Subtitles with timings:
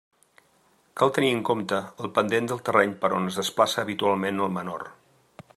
[1.01, 4.91] Cal tenir en compte el pendent del terreny per on es desplaça habitualment el menor.